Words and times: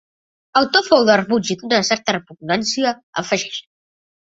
El 0.61 0.67
to 0.77 0.81
fou 0.87 1.05
de 1.09 1.17
rebuig 1.21 1.51
i 1.57 1.59
d’una 1.65 1.83
certa 1.91 2.17
repugnància, 2.17 2.97
afegeix. 3.25 3.63